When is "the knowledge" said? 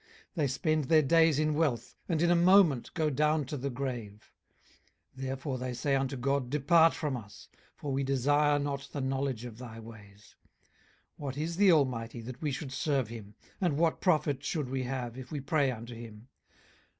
8.93-9.45